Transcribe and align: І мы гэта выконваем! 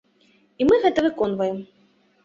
І 0.61 0.67
мы 0.71 0.81
гэта 0.87 1.05
выконваем! 1.09 1.65